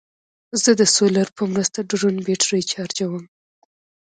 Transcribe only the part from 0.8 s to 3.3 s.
سولر په مرسته ډرون بیټرۍ چارجوم.